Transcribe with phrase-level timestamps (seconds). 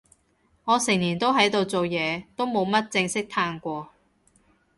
[0.63, 3.91] 我成年都喺度做嘢，都冇乜正式嘆過